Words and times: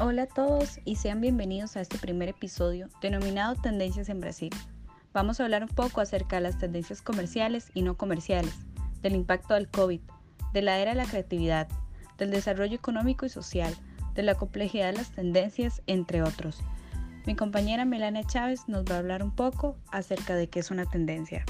Hola 0.00 0.22
a 0.22 0.26
todos 0.26 0.78
y 0.84 0.94
sean 0.94 1.20
bienvenidos 1.20 1.76
a 1.76 1.80
este 1.80 1.98
primer 1.98 2.28
episodio 2.28 2.88
denominado 3.02 3.56
Tendencias 3.56 4.08
en 4.08 4.20
Brasil. 4.20 4.54
Vamos 5.12 5.40
a 5.40 5.42
hablar 5.42 5.64
un 5.64 5.70
poco 5.70 6.00
acerca 6.00 6.36
de 6.36 6.42
las 6.42 6.56
tendencias 6.56 7.02
comerciales 7.02 7.72
y 7.74 7.82
no 7.82 7.96
comerciales, 7.96 8.54
del 9.02 9.16
impacto 9.16 9.54
del 9.54 9.68
COVID, 9.68 10.00
de 10.52 10.62
la 10.62 10.78
era 10.78 10.92
de 10.92 10.98
la 10.98 11.04
creatividad, 11.04 11.66
del 12.16 12.30
desarrollo 12.30 12.76
económico 12.76 13.26
y 13.26 13.28
social, 13.28 13.74
de 14.14 14.22
la 14.22 14.36
complejidad 14.36 14.92
de 14.92 14.98
las 14.98 15.10
tendencias, 15.10 15.82
entre 15.88 16.22
otros. 16.22 16.60
Mi 17.26 17.34
compañera 17.34 17.84
Melania 17.84 18.22
Chávez 18.22 18.68
nos 18.68 18.84
va 18.84 18.94
a 18.94 18.98
hablar 18.98 19.24
un 19.24 19.34
poco 19.34 19.76
acerca 19.90 20.36
de 20.36 20.48
qué 20.48 20.60
es 20.60 20.70
una 20.70 20.86
tendencia. 20.86 21.44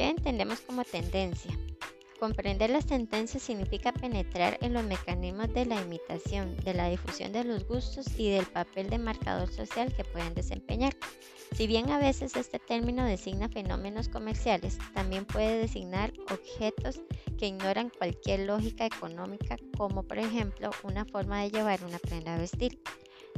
¿Qué 0.00 0.08
entendemos 0.08 0.62
como 0.62 0.82
tendencia? 0.82 1.52
Comprender 2.18 2.70
las 2.70 2.86
tendencias 2.86 3.42
significa 3.42 3.92
penetrar 3.92 4.56
en 4.62 4.72
los 4.72 4.82
mecanismos 4.82 5.52
de 5.52 5.66
la 5.66 5.78
imitación, 5.78 6.56
de 6.64 6.72
la 6.72 6.88
difusión 6.88 7.32
de 7.32 7.44
los 7.44 7.68
gustos 7.68 8.06
y 8.16 8.30
del 8.30 8.46
papel 8.46 8.88
de 8.88 8.96
marcador 8.96 9.52
social 9.52 9.94
que 9.94 10.04
pueden 10.04 10.32
desempeñar. 10.32 10.96
Si 11.54 11.66
bien 11.66 11.90
a 11.90 11.98
veces 11.98 12.34
este 12.34 12.58
término 12.58 13.04
designa 13.04 13.50
fenómenos 13.50 14.08
comerciales, 14.08 14.78
también 14.94 15.26
puede 15.26 15.58
designar 15.58 16.14
objetos 16.30 17.02
que 17.38 17.48
ignoran 17.48 17.90
cualquier 17.90 18.46
lógica 18.46 18.86
económica, 18.86 19.58
como 19.76 20.02
por 20.02 20.16
ejemplo 20.16 20.70
una 20.82 21.04
forma 21.04 21.42
de 21.42 21.50
llevar 21.50 21.84
una 21.84 21.98
prenda 21.98 22.36
a 22.36 22.38
vestir. 22.38 22.80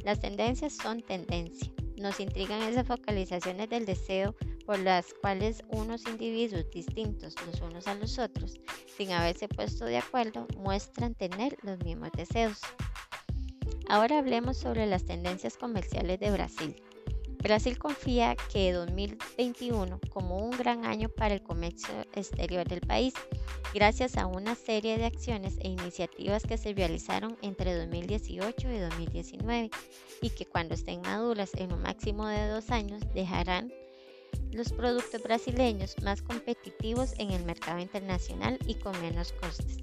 Las 0.05 0.21
tendencias 0.21 0.77
son 0.77 1.02
tendencia. 1.02 1.73
Nos 1.96 2.21
intrigan 2.21 2.63
esas 2.63 2.87
focalizaciones 2.87 3.68
del 3.68 3.85
deseo 3.85 4.37
por 4.66 4.79
las 4.79 5.13
cuales 5.15 5.63
unos 5.68 6.07
individuos 6.07 6.71
distintos 6.71 7.35
los 7.46 7.60
unos 7.60 7.87
a 7.87 7.95
los 7.95 8.18
otros, 8.18 8.60
sin 8.96 9.13
haberse 9.13 9.49
puesto 9.49 9.85
de 9.85 9.99
acuerdo, 9.99 10.46
muestran 10.57 11.15
tener 11.15 11.57
los 11.63 11.79
mismos 11.85 12.10
deseos. 12.13 12.60
Ahora 13.88 14.18
hablemos 14.18 14.57
sobre 14.57 14.87
las 14.87 15.05
tendencias 15.05 15.57
comerciales 15.57 16.18
de 16.21 16.30
Brasil. 16.30 16.83
Brasil 17.43 17.77
confía 17.77 18.37
que 18.52 18.73
2021 18.73 19.99
como 20.10 20.38
un 20.38 20.52
gran 20.52 20.87
año 20.87 21.09
para 21.09 21.35
el 21.35 21.43
comercio 21.43 21.93
exterior 22.15 22.68
del 22.68 22.80
país, 22.80 23.15
gracias 23.74 24.16
a 24.16 24.27
una 24.27 24.55
serie 24.55 24.96
de 24.96 25.07
acciones 25.07 25.59
e 25.60 25.68
iniciativas 25.68 26.45
que 26.45 26.57
se 26.57 26.73
realizaron 26.73 27.37
entre 27.43 27.74
2018 27.74 28.71
y 28.71 28.79
2019 28.79 29.71
y 30.21 30.30
que 30.30 30.46
cuando 30.46 30.74
estén 30.74 31.01
maduras 31.02 31.51
en 31.55 31.73
un 31.73 31.83
máximo 31.83 32.29
de 32.29 32.46
dos 32.46 32.71
años 32.71 33.02
dejarán 33.13 33.73
los 34.53 34.73
productos 34.73 35.23
brasileños 35.23 35.97
más 36.03 36.23
competitivos 36.23 37.15
en 37.19 37.31
el 37.31 37.45
mercado 37.45 37.79
internacional 37.79 38.59
y 38.67 38.75
con 38.75 39.01
menos 39.01 39.33
costes. 39.33 39.79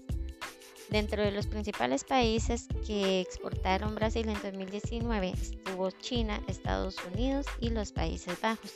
Dentro 0.89 1.21
de 1.21 1.31
los 1.31 1.45
principales 1.45 2.03
países 2.03 2.67
que 2.85 3.21
exportaron 3.21 3.93
Brasil 3.93 4.27
en 4.27 4.41
2019 4.41 5.29
estuvo 5.29 5.91
China, 5.91 6.41
Estados 6.47 6.95
Unidos 7.13 7.45
y 7.59 7.69
los 7.69 7.91
Países 7.91 8.39
Bajos. 8.41 8.73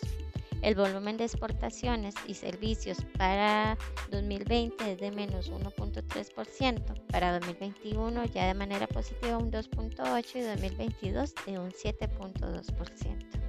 El 0.61 0.75
volumen 0.75 1.17
de 1.17 1.25
exportaciones 1.25 2.15
y 2.27 2.35
servicios 2.35 2.99
para 3.17 3.77
2020 4.11 4.93
es 4.93 4.99
de 4.99 5.11
menos 5.11 5.51
1.3%, 5.51 7.07
para 7.07 7.37
2021 7.39 8.25
ya 8.25 8.47
de 8.47 8.53
manera 8.53 8.87
positiva 8.87 9.37
un 9.37 9.51
2.8% 9.51 10.35
y 10.35 10.41
2022 10.41 11.33
de 11.45 11.59
un 11.59 11.71
7.2%. 11.71 13.42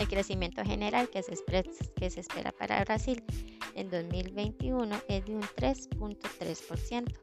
El 0.00 0.08
crecimiento 0.08 0.64
general 0.64 1.10
que 1.10 1.22
se, 1.22 1.34
que 1.94 2.08
se 2.08 2.20
espera 2.20 2.52
para 2.52 2.82
Brasil 2.84 3.22
en 3.74 3.90
2021 3.90 4.96
es 5.08 5.26
de 5.26 5.36
un 5.36 5.42
3.3%. 5.42 7.18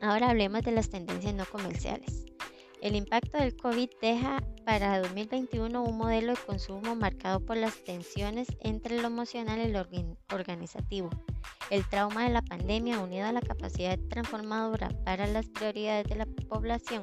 Ahora 0.00 0.30
hablemos 0.30 0.62
de 0.62 0.72
las 0.72 0.90
tendencias 0.90 1.32
no 1.32 1.46
comerciales. 1.46 2.24
El 2.82 2.96
impacto 2.96 3.38
del 3.38 3.56
COVID 3.56 3.88
deja 4.02 4.42
para 4.64 4.98
2021 4.98 5.80
un 5.80 5.96
modelo 5.96 6.32
de 6.32 6.40
consumo 6.44 6.96
marcado 6.96 7.38
por 7.38 7.56
las 7.56 7.84
tensiones 7.84 8.48
entre 8.58 9.00
lo 9.00 9.06
emocional 9.06 9.60
y 9.60 9.70
lo 9.70 9.86
organizativo. 10.32 11.10
El 11.70 11.88
trauma 11.88 12.24
de 12.24 12.32
la 12.32 12.42
pandemia 12.42 12.98
unido 12.98 13.26
a 13.26 13.32
la 13.32 13.42
capacidad 13.42 13.96
transformadora 14.08 14.88
para 15.04 15.28
las 15.28 15.48
prioridades 15.50 16.08
de 16.08 16.16
la 16.16 16.26
población 16.48 17.02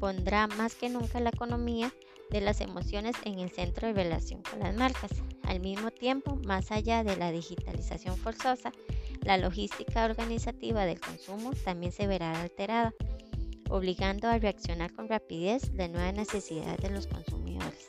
pondrá 0.00 0.48
más 0.48 0.74
que 0.74 0.88
nunca 0.88 1.20
la 1.20 1.30
economía 1.30 1.92
de 2.32 2.40
las 2.40 2.62
emociones 2.62 3.14
en 3.24 3.38
el 3.38 3.50
centro 3.50 3.86
de 3.86 3.92
relación 3.92 4.42
con 4.42 4.60
las 4.60 4.74
marcas. 4.74 5.10
Al 5.44 5.60
mismo 5.60 5.90
tiempo, 5.90 6.36
más 6.46 6.72
allá 6.72 7.04
de 7.04 7.16
la 7.16 7.30
digitalización 7.30 8.16
forzosa, 8.16 8.72
la 9.20 9.36
logística 9.36 10.04
organizativa 10.06 10.86
del 10.86 10.98
consumo 10.98 11.52
también 11.64 11.92
se 11.92 12.06
verá 12.06 12.40
alterada, 12.40 12.94
obligando 13.68 14.28
a 14.28 14.38
reaccionar 14.38 14.92
con 14.92 15.08
rapidez 15.08 15.70
las 15.74 15.90
nuevas 15.90 16.14
necesidades 16.14 16.78
de 16.78 16.90
los 16.90 17.06
consumidores. 17.06 17.88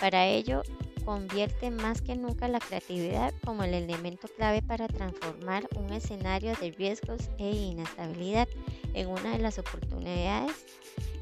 Para 0.00 0.26
ello, 0.26 0.62
convierte 1.04 1.70
más 1.70 2.02
que 2.02 2.16
nunca 2.16 2.48
la 2.48 2.58
creatividad 2.58 3.32
como 3.44 3.62
el 3.62 3.72
elemento 3.72 4.28
clave 4.36 4.62
para 4.62 4.88
transformar 4.88 5.66
un 5.76 5.92
escenario 5.92 6.54
de 6.56 6.72
riesgos 6.72 7.30
e 7.38 7.50
inestabilidad 7.50 8.48
en 8.94 9.08
una 9.08 9.32
de 9.32 9.38
las 9.38 9.58
oportunidades 9.58 10.52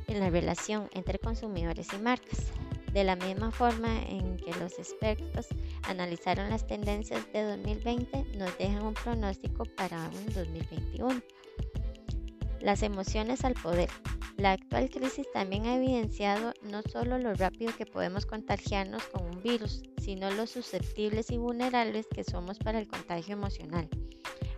en 0.08 0.20
la 0.20 0.30
relación 0.30 0.88
entre 0.92 1.18
consumidores 1.18 1.88
y 1.92 1.98
marcas 1.98 2.52
de 2.96 3.04
la 3.04 3.14
misma 3.14 3.50
forma 3.50 4.02
en 4.08 4.38
que 4.38 4.54
los 4.58 4.78
expertos 4.78 5.48
analizaron 5.82 6.48
las 6.48 6.66
tendencias 6.66 7.30
de 7.30 7.42
2020, 7.42 8.24
nos 8.38 8.56
dejan 8.56 8.86
un 8.86 8.94
pronóstico 8.94 9.64
para 9.76 10.08
un 10.08 10.32
2021. 10.32 11.20
Las 12.60 12.82
emociones 12.82 13.44
al 13.44 13.52
poder. 13.52 13.90
La 14.38 14.52
actual 14.52 14.88
crisis 14.88 15.26
también 15.30 15.66
ha 15.66 15.76
evidenciado 15.76 16.54
no 16.62 16.80
solo 16.90 17.18
lo 17.18 17.34
rápido 17.34 17.76
que 17.76 17.84
podemos 17.84 18.24
contagiarnos 18.24 19.02
con 19.08 19.26
un 19.26 19.42
virus, 19.42 19.82
sino 19.98 20.30
lo 20.30 20.46
susceptibles 20.46 21.30
y 21.30 21.36
vulnerables 21.36 22.06
que 22.06 22.24
somos 22.24 22.58
para 22.58 22.78
el 22.78 22.88
contagio 22.88 23.34
emocional. 23.34 23.90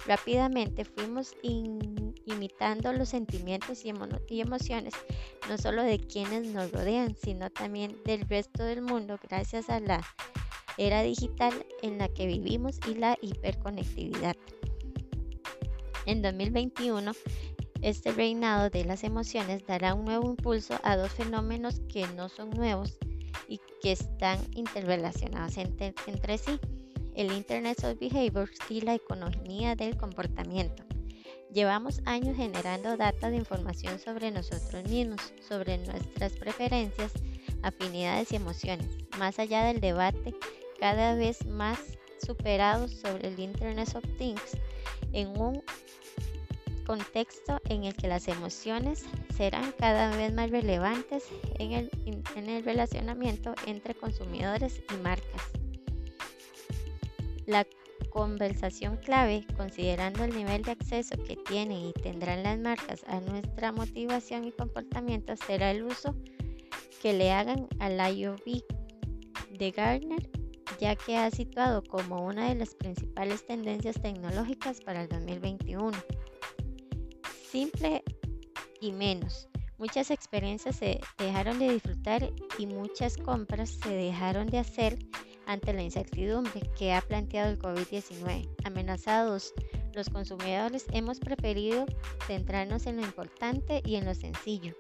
Rápidamente 0.06 0.84
fuimos 0.84 1.34
imitando 2.28 2.92
los 2.92 3.08
sentimientos 3.08 3.84
y, 3.84 4.40
emociones 4.40 4.94
no 5.48 5.58
solo 5.58 5.82
de 5.82 5.98
quienes 5.98 6.46
nos 6.48 6.70
rodean, 6.72 7.16
sino 7.16 7.50
también 7.50 7.96
del 8.04 8.28
resto 8.28 8.62
del 8.64 8.82
mundo 8.82 9.18
gracias 9.28 9.70
a 9.70 9.80
la 9.80 10.04
era 10.76 11.02
digital 11.02 11.66
en 11.82 11.98
la 11.98 12.08
que 12.08 12.26
vivimos 12.26 12.78
y 12.88 12.94
la 12.94 13.18
hiperconectividad. 13.20 14.36
En 16.06 16.22
2021, 16.22 17.12
este 17.82 18.12
reinado 18.12 18.70
de 18.70 18.84
las 18.84 19.04
emociones 19.04 19.66
dará 19.66 19.94
un 19.94 20.04
nuevo 20.04 20.30
impulso 20.30 20.78
a 20.82 20.96
dos 20.96 21.12
fenómenos 21.12 21.80
que 21.92 22.06
no 22.08 22.28
son 22.28 22.50
nuevos 22.50 22.96
y 23.48 23.60
que 23.82 23.92
están 23.92 24.38
interrelacionados 24.54 25.56
entre, 25.58 26.38
sí, 26.38 26.58
el 27.14 27.32
Internet 27.32 27.84
of 27.84 27.98
Behaviors 27.98 28.58
y 28.68 28.80
la 28.80 28.94
economía 28.94 29.74
del 29.74 29.96
comportamiento. 29.96 30.87
Llevamos 31.52 32.00
años 32.04 32.36
generando 32.36 32.96
data 32.96 33.30
de 33.30 33.36
información 33.36 33.98
sobre 33.98 34.30
nosotros 34.30 34.84
mismos, 34.84 35.20
sobre 35.48 35.78
nuestras 35.78 36.32
preferencias, 36.32 37.12
afinidades 37.62 38.32
y 38.32 38.36
emociones, 38.36 38.86
más 39.18 39.38
allá 39.38 39.64
del 39.64 39.80
debate 39.80 40.34
cada 40.78 41.14
vez 41.14 41.46
más 41.46 41.78
superado 42.24 42.86
sobre 42.88 43.28
el 43.28 43.40
Internet 43.40 43.88
of 43.94 44.04
Things, 44.18 44.58
en 45.12 45.28
un 45.40 45.62
contexto 46.86 47.60
en 47.68 47.84
el 47.84 47.94
que 47.94 48.08
las 48.08 48.28
emociones 48.28 49.04
serán 49.34 49.72
cada 49.78 50.14
vez 50.16 50.32
más 50.32 50.50
relevantes 50.50 51.24
en 51.58 51.72
el, 51.72 51.90
en 52.36 52.48
el 52.48 52.62
relacionamiento 52.62 53.54
entre 53.66 53.94
consumidores 53.94 54.82
y 54.92 55.02
marcas. 55.02 55.42
La 57.46 57.66
conversación 58.10 58.96
clave, 58.96 59.44
considerando 59.56 60.24
el 60.24 60.34
nivel 60.34 60.62
de 60.62 60.72
acceso 60.72 61.16
que 61.24 61.36
tienen 61.36 61.78
y 61.78 61.92
tendrán 61.92 62.42
las 62.42 62.58
marcas 62.58 63.04
a 63.06 63.20
nuestra 63.20 63.72
motivación 63.72 64.44
y 64.44 64.52
comportamiento, 64.52 65.36
será 65.36 65.70
el 65.70 65.84
uso 65.84 66.14
que 67.02 67.12
le 67.12 67.32
hagan 67.32 67.68
al 67.78 67.98
IOB 68.16 68.62
de 69.58 69.70
Gartner, 69.70 70.30
ya 70.80 70.96
que 70.96 71.16
ha 71.16 71.30
situado 71.30 71.82
como 71.82 72.24
una 72.24 72.48
de 72.48 72.54
las 72.54 72.74
principales 72.74 73.46
tendencias 73.46 74.00
tecnológicas 74.00 74.80
para 74.80 75.02
el 75.02 75.08
2021. 75.08 75.92
Simple 77.50 78.02
y 78.80 78.92
menos. 78.92 79.48
Muchas 79.78 80.10
experiencias 80.10 80.76
se 80.76 81.00
dejaron 81.18 81.58
de 81.58 81.72
disfrutar 81.72 82.32
y 82.58 82.66
muchas 82.66 83.16
compras 83.16 83.70
se 83.70 83.90
dejaron 83.90 84.48
de 84.48 84.58
hacer 84.58 84.98
ante 85.48 85.72
la 85.72 85.82
incertidumbre 85.82 86.60
que 86.78 86.92
ha 86.92 87.00
planteado 87.00 87.50
el 87.50 87.58
COVID-19. 87.58 88.48
Amenazados 88.64 89.54
los 89.94 90.10
consumidores, 90.10 90.84
hemos 90.92 91.18
preferido 91.18 91.86
centrarnos 92.26 92.86
en 92.86 92.98
lo 92.98 93.02
importante 93.02 93.82
y 93.84 93.96
en 93.96 94.04
lo 94.04 94.14
sencillo. 94.14 94.74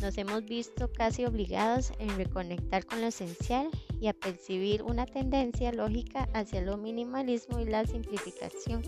nos 0.00 0.16
hemos 0.16 0.46
visto 0.46 0.90
casi 0.90 1.26
obligados 1.26 1.92
en 1.98 2.16
reconectar 2.16 2.86
con 2.86 3.02
lo 3.02 3.08
esencial 3.08 3.68
y 4.00 4.08
a 4.08 4.14
percibir 4.14 4.82
una 4.82 5.04
tendencia 5.04 5.72
lógica 5.72 6.26
hacia 6.32 6.62
lo 6.62 6.78
minimalismo 6.78 7.60
y 7.60 7.66
la 7.66 7.84
simplificación 7.84 8.82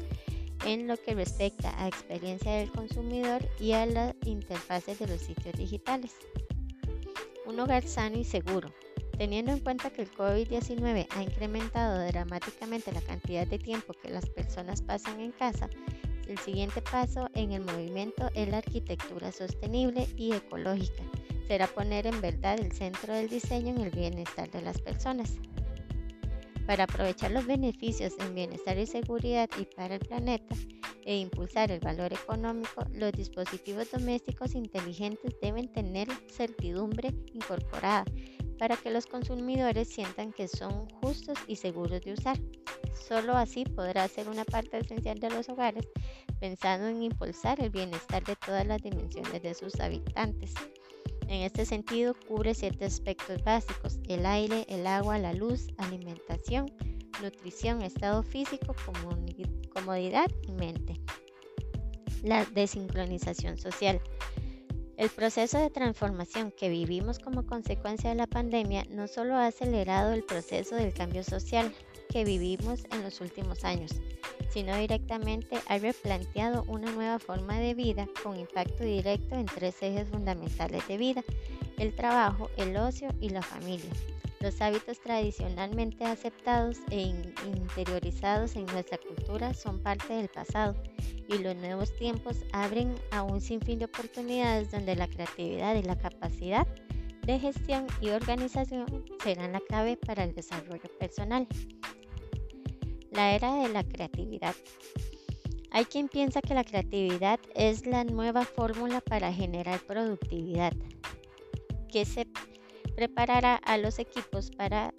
en 0.65 0.87
lo 0.87 0.97
que 0.97 1.15
respecta 1.15 1.71
a 1.83 1.89
experiencia 1.89 2.53
del 2.53 2.73
consumidor 2.73 3.47
y 3.61 3.73
a 3.73 3.85
las 3.85 4.15
interfaces 4.25 4.99
de 4.99 5.07
los 5.07 5.21
sitios 5.21 5.55
digitales. 5.55 6.15
Un 7.47 7.61
hogar 7.61 7.87
sano 7.87 8.19
y 8.19 8.25
seguro. 8.25 8.73
Teniendo 9.23 9.53
en 9.53 9.61
cuenta 9.61 9.89
que 9.91 10.03
el 10.03 10.11
COVID-19 10.11 11.07
ha 11.09 11.23
incrementado 11.23 12.05
dramáticamente 12.09 12.91
la 12.91 13.01
cantidad 13.03 13.47
de 13.47 13.57
tiempo 13.57 13.93
que 13.93 14.11
las 14.11 14.29
personas 14.29 14.83
pasan 14.83 15.21
en 15.21 15.31
casa, 15.31 15.71
el 16.27 16.39
siguiente 16.39 16.83
paso 16.83 17.29
en 17.35 17.53
el 17.53 17.61
movimiento 17.61 18.31
es 18.35 18.49
la 18.49 18.59
arquitectura 18.59 19.31
sostenible 19.31 20.09
y 20.17 20.33
ecológica. 20.33 21.05
Será 21.47 21.69
poner 21.69 22.09
en 22.09 22.21
verdad 22.21 22.59
el 22.59 22.73
centro 22.73 23.15
del 23.15 23.29
diseño 23.29 23.69
en 23.69 23.83
el 23.83 23.91
bienestar 23.91 24.51
de 24.51 24.63
las 24.63 24.81
personas. 24.81 25.37
Para 26.67 26.83
aprovechar 26.83 27.31
los 27.31 27.47
beneficios 27.47 28.15
en 28.19 28.35
bienestar 28.35 28.77
y 28.77 28.87
seguridad 28.87 29.49
y 29.57 29.67
para 29.67 29.95
el 29.95 30.01
planeta 30.01 30.57
e 31.05 31.17
impulsar 31.17 31.71
el 31.71 31.79
valor 31.79 32.13
económico, 32.13 32.85
los 32.93 33.13
dispositivos 33.13 33.89
domésticos 33.89 34.57
inteligentes 34.57 35.37
deben 35.41 35.73
tener 35.73 36.09
certidumbre 36.29 37.15
incorporada 37.33 38.05
para 38.63 38.77
que 38.77 38.93
los 38.93 39.07
consumidores 39.07 39.89
sientan 39.89 40.33
que 40.33 40.47
son 40.47 40.89
justos 41.01 41.37
y 41.49 41.57
seguros 41.57 42.01
de 42.03 42.13
usar. 42.13 42.39
Solo 42.95 43.37
así 43.37 43.65
podrá 43.65 44.07
ser 44.07 44.29
una 44.29 44.45
parte 44.45 44.79
esencial 44.79 45.19
de 45.19 45.31
los 45.31 45.49
hogares, 45.49 45.89
pensando 46.39 46.87
en 46.87 47.03
impulsar 47.03 47.61
el 47.61 47.71
bienestar 47.71 48.23
de 48.23 48.37
todas 48.37 48.65
las 48.65 48.81
dimensiones 48.81 49.43
de 49.43 49.53
sus 49.55 49.81
habitantes. 49.81 50.55
En 51.23 51.43
este 51.43 51.65
sentido, 51.65 52.15
cubre 52.29 52.55
siete 52.55 52.85
aspectos 52.85 53.43
básicos, 53.43 53.99
el 54.07 54.25
aire, 54.25 54.65
el 54.69 54.87
agua, 54.87 55.19
la 55.19 55.33
luz, 55.33 55.67
alimentación, 55.79 56.73
nutrición, 57.21 57.83
estado 57.83 58.23
físico, 58.23 58.77
comodidad 59.75 60.31
y 60.47 60.53
mente. 60.53 61.01
La 62.23 62.45
desincronización 62.45 63.59
social. 63.59 64.01
El 65.03 65.11
proceso 65.11 65.59
de 65.59 65.69
transformación 65.69 66.53
que 66.53 66.69
vivimos 66.69 67.19
como 67.19 67.45
consecuencia 67.45 68.11
de 68.11 68.15
la 68.15 68.29
pandemia 68.29 68.85
no 68.89 69.09
solo 69.09 69.35
ha 69.35 69.47
acelerado 69.47 70.13
el 70.13 70.23
proceso 70.23 70.77
del 70.77 70.95
cambio 70.95 71.25
social 71.25 71.75
que 72.09 72.25
vivimos 72.25 72.85
en 72.93 73.03
los 73.03 73.21
últimos 73.21 73.65
años, 73.65 73.91
sino 74.51 74.77
directamente 74.77 75.59
ha 75.67 75.79
replanteado 75.79 76.63
una 76.69 76.93
nueva 76.93 77.19
forma 77.19 77.59
de 77.59 77.75
vida 77.75 78.07
con 78.23 78.39
impacto 78.39 78.85
directo 78.85 79.35
en 79.35 79.47
tres 79.47 79.75
ejes 79.83 80.09
fundamentales 80.09 80.87
de 80.87 80.97
vida, 80.97 81.25
el 81.79 81.93
trabajo, 81.97 82.49
el 82.57 82.77
ocio 82.77 83.09
y 83.21 83.31
la 83.31 83.43
familia. 83.43 83.91
Los 84.43 84.61
hábitos 84.61 84.99
tradicionalmente 85.01 86.05
aceptados 86.05 86.79
e 86.91 87.15
interiorizados 87.47 88.57
en 88.57 88.67
nuestra 88.67 88.99
cultura 88.99 89.55
son 89.55 89.81
parte 89.81 90.15
del 90.15 90.27
pasado 90.27 90.75
y 91.29 91.39
los 91.39 91.55
nuevos 91.55 91.95
tiempos 91.95 92.39
abren 92.53 92.93
a 93.13 93.23
un 93.23 93.41
sinfín 93.41 93.79
de 93.79 93.85
oportunidades 93.85 94.73
donde 94.73 94.97
la 94.97 95.07
creatividad 95.07 95.77
y 95.77 95.85
la 95.85 95.97
capacidad 95.97 96.67
de 97.25 97.39
gestión 97.39 97.87
y 98.01 98.09
organización 98.09 99.05
serán 99.23 99.53
la 99.53 99.61
clave 99.61 99.97
para 99.97 100.25
el 100.25 100.35
desarrollo 100.35 100.91
personal. 100.99 101.47
La 103.13 103.37
era 103.37 103.63
de 103.63 103.69
la 103.69 103.85
creatividad. 103.85 104.57
Hay 105.71 105.85
quien 105.85 106.09
piensa 106.09 106.43
que 106.43 106.55
la 106.55 106.65
creatividad 106.65 107.39
es 107.55 107.87
la 107.87 108.03
nueva 108.03 108.45
fórmula 108.45 109.01
para 109.03 109.33
generar 109.33 109.79
productividad, 109.87 110.73
que 111.89 112.05
se 112.05 112.27
preparará 112.95 113.57
a 113.57 113.79
los 113.79 113.99
equipos 113.99 114.51
para 114.51 114.95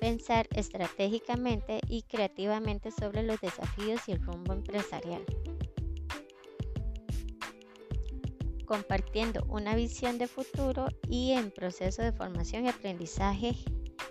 pensar 0.00 0.46
estratégicamente 0.54 1.80
y 1.88 2.02
creativamente 2.02 2.90
sobre 2.90 3.22
los 3.22 3.40
desafíos 3.40 4.00
y 4.06 4.12
el 4.12 4.22
rumbo 4.22 4.52
empresarial. 4.52 5.24
compartiendo 8.66 9.46
una 9.48 9.74
visión 9.74 10.18
de 10.18 10.26
futuro 10.26 10.88
y 11.08 11.32
en 11.32 11.50
proceso 11.50 12.02
de 12.02 12.12
formación 12.12 12.66
y 12.66 12.68
aprendizaje, 12.68 13.54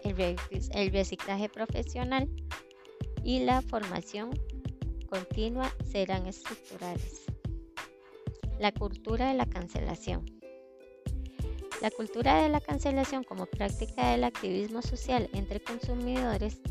el, 0.03 0.91
reciclaje 0.91 1.49
profesional 1.49 2.29
y 3.23 3.39
la 3.43 3.61
formación 3.61 4.31
continua 5.07 5.71
serán 5.83 6.25
estructurales. 6.25 7.25
La 8.59 8.71
cultura 8.71 9.27
de 9.27 9.35
la 9.35 9.45
cancelación. 9.45 10.25
La 11.81 11.91
cultura 11.91 12.41
de 12.41 12.49
la 12.49 12.61
cancelación 12.61 13.23
como 13.23 13.45
práctica 13.45 14.11
del 14.11 14.23
activismo 14.23 14.81
social 14.81 15.29
entre 15.33 15.59
consumidores 15.59 16.61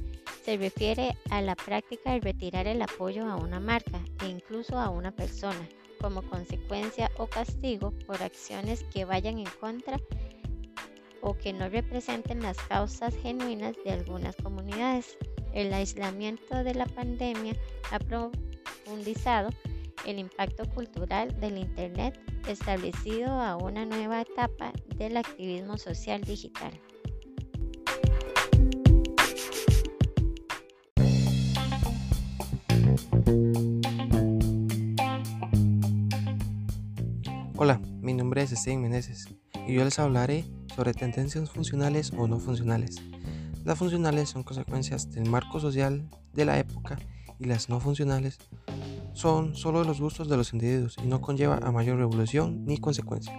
se 0.42 0.56
refiere 0.56 1.16
a 1.30 1.42
la 1.42 1.54
práctica 1.54 2.12
de 2.12 2.20
retirar 2.20 2.66
el 2.66 2.80
apoyo 2.82 3.26
a 3.30 3.36
una 3.36 3.60
marca 3.60 4.00
e 4.22 4.28
incluso 4.28 4.78
a 4.78 4.88
una 4.88 5.10
persona 5.10 5.68
como 6.00 6.22
consecuencia 6.22 7.10
o 7.18 7.26
castigo 7.26 7.92
por 8.06 8.22
acciones 8.22 8.84
que 8.92 9.04
vayan 9.04 9.38
en 9.38 9.48
contra 9.60 9.98
o 11.20 11.34
que 11.34 11.52
no 11.52 11.68
representen 11.68 12.42
las 12.42 12.58
causas 12.58 13.14
genuinas 13.16 13.74
de 13.84 13.92
algunas 13.92 14.36
comunidades. 14.36 15.16
El 15.52 15.72
aislamiento 15.72 16.64
de 16.64 16.74
la 16.74 16.86
pandemia 16.86 17.54
ha 17.90 17.98
profundizado 17.98 19.50
el 20.06 20.18
impacto 20.18 20.68
cultural 20.70 21.38
del 21.40 21.58
Internet 21.58 22.18
establecido 22.48 23.30
a 23.30 23.56
una 23.56 23.86
nueva 23.86 24.20
etapa 24.20 24.72
del 24.96 25.16
activismo 25.16 25.78
social 25.78 26.20
digital. 26.22 26.72
Hola, 37.56 37.80
mi 38.00 38.12
nombre 38.12 38.42
es 38.42 38.50
Steven 38.50 38.82
Meneses 38.82 39.28
y 39.66 39.74
yo 39.74 39.84
les 39.84 39.98
hablaré 39.98 40.44
sobre 40.74 40.92
tendencias 40.92 41.50
funcionales 41.50 42.12
o 42.16 42.26
no 42.26 42.38
funcionales. 42.38 42.96
Las 43.64 43.78
funcionales 43.78 44.28
son 44.28 44.42
consecuencias 44.42 45.10
del 45.10 45.30
marco 45.30 45.60
social 45.60 46.06
de 46.34 46.44
la 46.44 46.58
época 46.58 46.98
y 47.38 47.46
las 47.46 47.68
no 47.68 47.80
funcionales 47.80 48.38
son 49.14 49.56
solo 49.56 49.82
los 49.84 50.00
gustos 50.00 50.28
de 50.28 50.36
los 50.36 50.52
individuos 50.52 50.96
y 51.02 51.06
no 51.06 51.20
conlleva 51.20 51.58
a 51.62 51.72
mayor 51.72 51.96
revolución 51.96 52.64
ni 52.66 52.78
consecuencia. 52.78 53.32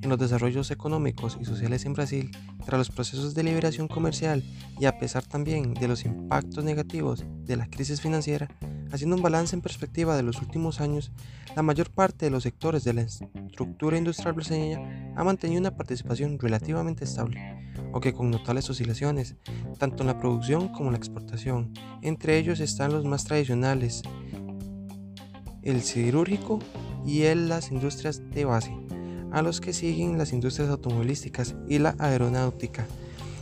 En 0.00 0.08
los 0.08 0.18
desarrollos 0.18 0.70
económicos 0.70 1.36
y 1.40 1.44
sociales 1.44 1.84
en 1.84 1.92
Brasil, 1.92 2.30
tras 2.64 2.78
los 2.78 2.90
procesos 2.90 3.34
de 3.34 3.42
liberación 3.42 3.88
comercial 3.88 4.42
y 4.80 4.86
a 4.86 4.98
pesar 4.98 5.24
también 5.24 5.74
de 5.74 5.88
los 5.88 6.04
impactos 6.04 6.64
negativos 6.64 7.24
de 7.44 7.56
la 7.56 7.66
crisis 7.66 8.00
financiera, 8.00 8.48
Haciendo 8.90 9.16
un 9.16 9.22
balance 9.22 9.54
en 9.54 9.60
perspectiva 9.60 10.16
de 10.16 10.22
los 10.22 10.40
últimos 10.40 10.80
años, 10.80 11.12
la 11.54 11.62
mayor 11.62 11.90
parte 11.90 12.24
de 12.24 12.30
los 12.30 12.44
sectores 12.44 12.84
de 12.84 12.94
la 12.94 13.02
estructura 13.02 13.98
industrial 13.98 14.32
brasileña 14.32 15.12
ha 15.14 15.24
mantenido 15.24 15.60
una 15.60 15.76
participación 15.76 16.38
relativamente 16.38 17.04
estable, 17.04 17.38
aunque 17.92 18.14
con 18.14 18.30
notables 18.30 18.70
oscilaciones, 18.70 19.36
tanto 19.78 20.02
en 20.02 20.06
la 20.06 20.18
producción 20.18 20.68
como 20.68 20.86
en 20.86 20.92
la 20.92 20.98
exportación. 20.98 21.74
Entre 22.00 22.38
ellos 22.38 22.60
están 22.60 22.92
los 22.92 23.04
más 23.04 23.24
tradicionales, 23.24 24.02
el 25.62 25.82
siderúrgico 25.82 26.58
y 27.06 27.22
el, 27.22 27.48
las 27.48 27.70
industrias 27.70 28.22
de 28.30 28.44
base, 28.44 28.76
a 29.32 29.42
los 29.42 29.60
que 29.60 29.72
siguen 29.72 30.18
las 30.18 30.32
industrias 30.32 30.70
automovilísticas 30.70 31.54
y 31.68 31.78
la 31.78 31.94
aeronáutica. 31.98 32.86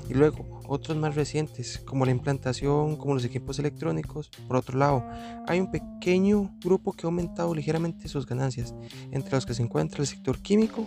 Y 0.08 0.14
luego, 0.14 0.56
otros 0.68 0.96
más 0.96 1.14
recientes, 1.14 1.78
como 1.84 2.04
la 2.04 2.10
implantación, 2.10 2.96
como 2.96 3.14
los 3.14 3.24
equipos 3.24 3.58
electrónicos. 3.58 4.30
Por 4.46 4.56
otro 4.56 4.78
lado, 4.78 5.04
hay 5.46 5.60
un 5.60 5.70
pequeño 5.70 6.52
grupo 6.62 6.92
que 6.92 7.06
ha 7.06 7.08
aumentado 7.08 7.54
ligeramente 7.54 8.08
sus 8.08 8.26
ganancias, 8.26 8.74
entre 9.10 9.32
los 9.32 9.46
que 9.46 9.54
se 9.54 9.62
encuentra 9.62 10.00
el 10.00 10.06
sector 10.06 10.38
químico 10.38 10.86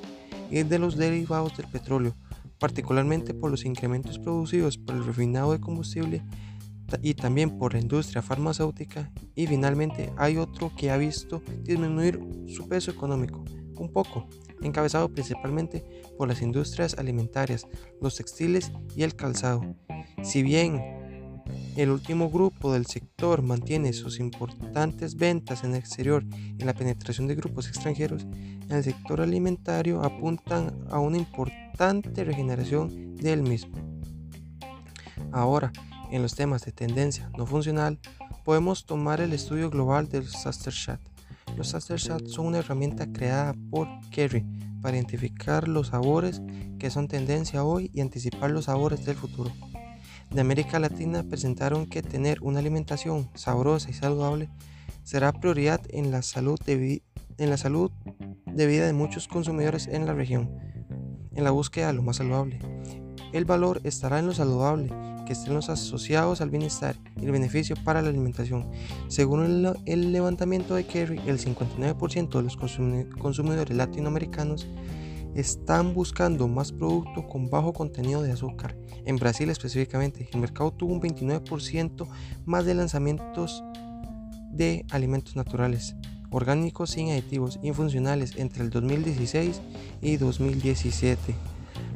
y 0.50 0.64
de 0.64 0.80
los 0.80 0.98
derivados 0.98 1.56
del 1.58 1.68
petróleo, 1.68 2.14
particularmente 2.60 3.34
por 3.34 3.52
los 3.52 3.66
incrementos 3.66 4.20
producidos 4.20 4.78
por 4.78 4.96
el 4.96 5.06
refinado 5.06 5.52
de 5.52 5.60
combustible 5.60 6.24
y 7.02 7.14
también 7.14 7.58
por 7.58 7.74
la 7.74 7.80
industria 7.80 8.22
farmacéutica 8.22 9.12
y 9.36 9.48
finalmente 9.48 10.12
hay 10.18 10.38
otro 10.38 10.72
que 10.76 10.92
ha 10.92 10.98
visto 10.98 11.42
disminuir 11.64 12.20
su 12.48 12.68
peso 12.68 12.92
económico 12.92 13.44
un 13.78 13.92
poco 13.92 14.28
encabezado 14.62 15.10
principalmente 15.10 15.86
por 16.18 16.28
las 16.28 16.42
industrias 16.42 16.96
alimentarias, 16.98 17.66
los 18.02 18.16
textiles 18.16 18.72
y 18.96 19.04
el 19.04 19.16
calzado. 19.16 19.76
Si 20.24 20.44
bien 20.44 20.82
el 21.76 21.92
último 21.92 22.30
grupo 22.30 22.74
del 22.74 22.86
sector 22.86 23.42
mantiene 23.42 23.94
sus 23.94 24.20
importantes 24.20 25.16
ventas 25.16 25.64
en 25.64 25.72
el 25.72 25.78
exterior 25.78 26.26
y 26.58 26.64
la 26.64 26.74
penetración 26.74 27.28
de 27.28 27.36
grupos 27.36 27.68
extranjeros, 27.68 28.24
en 28.24 28.72
el 28.72 28.84
sector 28.84 29.22
alimentario 29.22 30.04
apuntan 30.04 30.86
a 30.90 31.00
una 31.00 31.18
importante 31.18 32.24
regeneración 32.24 33.16
del 33.16 33.42
mismo. 33.42 33.78
Ahora, 35.32 35.72
en 36.12 36.22
los 36.22 36.36
temas 36.36 36.64
de 36.66 36.72
tendencia 36.72 37.30
no 37.38 37.46
funcional, 37.46 38.00
podemos 38.44 38.86
tomar 38.86 39.22
el 39.22 39.34
estudio 39.34 39.70
global 39.70 40.10
del 40.10 40.28
Sasterchat 40.28 41.00
los 41.58 41.72
Chat 41.72 42.28
son 42.28 42.48
una 42.48 42.60
herramienta 42.60 43.12
creada 43.12 43.54
por 43.70 43.88
Kerry 44.12 44.46
para 44.82 44.96
identificar 44.96 45.68
los 45.68 45.88
sabores 45.88 46.42
que 46.78 46.90
son 46.90 47.08
tendencia 47.08 47.64
hoy 47.64 47.92
y 47.94 48.02
anticipar 48.02 48.52
los 48.52 48.66
sabores 48.66 49.06
del 49.06 49.16
futuro. 49.16 49.52
De 50.32 50.42
América 50.42 50.80
Latina 50.80 51.24
presentaron 51.24 51.88
que 51.88 52.02
tener 52.02 52.42
una 52.42 52.60
alimentación 52.60 53.30
sabrosa 53.34 53.90
y 53.90 53.94
saludable 53.94 54.50
será 55.04 55.34
prioridad 55.34 55.82
en 55.90 56.12
la 56.12 56.22
salud 56.22 56.58
de, 56.66 57.02
en 57.38 57.50
la 57.50 57.58
salud 57.58 57.92
de 58.46 58.68
vida 58.68 58.86
de 58.86 58.94
muchos 58.94 59.28
consumidores 59.28 59.88
en 59.88 60.06
la 60.06 60.14
región, 60.14 60.50
en 61.36 61.44
la 61.44 61.52
búsqueda 61.52 61.88
de 61.88 61.94
lo 61.94 62.04
más 62.04 62.18
saludable. 62.18 62.60
El 63.34 63.46
valor 63.46 63.82
estará 63.84 64.20
en 64.20 64.28
lo 64.28 64.34
saludable, 64.34 64.92
que 65.30 65.34
estén 65.34 65.54
los 65.54 65.70
asociados 65.70 66.42
al 66.42 66.50
bienestar 66.50 66.96
y 67.16 67.26
el 67.26 67.32
beneficio 67.32 67.76
para 67.84 68.02
la 68.02 68.10
alimentación. 68.10 68.68
Según 69.10 69.78
el, 69.86 70.12
levantamiento 70.12 70.74
de 70.74 70.88
Kerry, 70.88 71.22
el 71.28 71.38
59% 71.38 72.30
de 72.30 72.42
los 72.42 72.58
consumidores 72.58 73.78
latinoamericanos 73.78 74.66
están 75.36 75.94
buscando 75.94 76.48
más 76.48 76.72
productos 76.72 77.26
con 77.26 77.48
bajo 77.48 77.74
contenido 77.74 78.24
de 78.24 78.32
azúcar. 78.32 78.76
En 79.06 79.18
Brasil 79.18 79.52
específicamente, 79.52 80.28
el 80.34 80.40
mercado 80.40 80.72
tuvo 80.72 80.94
un 80.94 81.00
29% 81.00 82.08
más 82.46 82.66
de 82.66 82.74
lanzamientos 82.74 83.64
de 84.52 84.84
alimentos 84.90 85.36
naturales, 85.36 85.96
orgánicos 86.32 86.90
sin 86.90 87.12
aditivos 87.12 87.60
y 87.62 87.72
funcionales 87.72 88.36
entre 88.36 88.64
el 88.64 88.72
2016 88.72 89.62
y 90.02 90.18
2017. 90.18 91.36